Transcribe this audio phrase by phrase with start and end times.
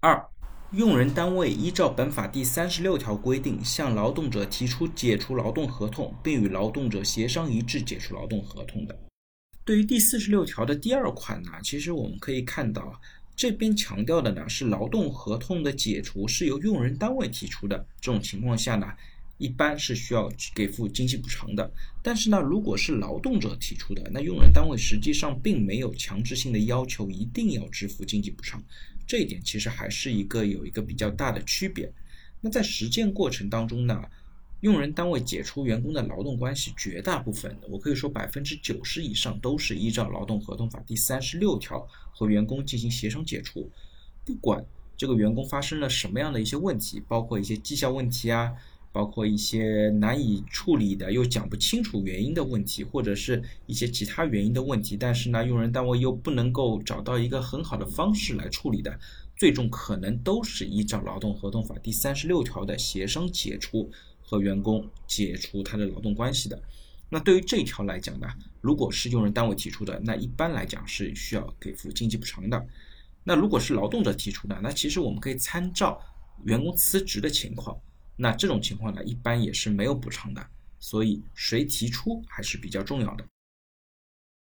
[0.00, 0.24] 二、
[0.70, 8.96] 用人单位依照本法第三十六条规定，向劳动者提出解除劳动合同，并与劳动者协商一致解除劳动合同的。
[9.64, 13.00] 对于第四十六条的第二款呢，其实我们可以看到，
[13.34, 18.86] 这边强调的呢是劳动合同的解除是由用人单位提出的，这种情况下呢。
[19.38, 28.60] 一般是需要给付经济补偿的，但是呢，如果是劳动者提出的，那用人单位实际上并没有强制性的要求一定要支付经济补偿，
[29.06, 31.90] 这一点其实还是一个有一个比较大的区别。
[32.40, 34.02] 那在实践过程当中呢，
[34.62, 43.70] 用人单位解除员工的劳动关系，绝大部分我可以说百分之九十以上都是依照《劳动合同法》第三十六条和员工进行协商解除，
[44.24, 44.64] 不管
[44.96, 48.52] 这个员工发生了什么样的一些问题，包括一些绩效问题啊。
[48.90, 58.98] 包括一些难以处理的又讲不清楚原因的问题，或者是一些其他原因的问题，但是呢，用人单位又不能够找到一个很好的方式来处理的，
[59.36, 63.90] 最终可能都是依照《劳动合同法》第三十六条的协商解除
[64.20, 66.60] 和员工解除他的劳动关系的。
[67.10, 68.26] 那对于这一条来讲呢，
[68.60, 72.66] 如果是用人单位提出的，那一般来讲是需要给付经济补偿的。
[73.24, 76.00] 那如果是劳动者提出的，那其实我们可以参照
[76.44, 77.78] 员工辞职的情况。
[78.20, 80.44] 那这种情况呢，一般也是没有补偿的，
[80.80, 83.24] 所以谁提出还是比较重要的。